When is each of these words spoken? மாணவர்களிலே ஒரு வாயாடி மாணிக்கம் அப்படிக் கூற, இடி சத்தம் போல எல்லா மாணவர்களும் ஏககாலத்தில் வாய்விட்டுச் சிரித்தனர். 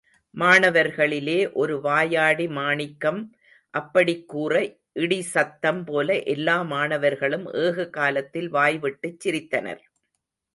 மாணவர்களிலே 0.35 1.51
ஒரு 1.53 1.81
வாயாடி 1.81 2.47
மாணிக்கம் 2.49 3.19
அப்படிக் 3.73 4.27
கூற, 4.27 4.53
இடி 4.99 5.21
சத்தம் 5.33 5.83
போல 5.83 6.19
எல்லா 6.27 6.61
மாணவர்களும் 6.71 7.45
ஏககாலத்தில் 7.59 8.49
வாய்விட்டுச் 8.49 9.19
சிரித்தனர். 9.19 9.83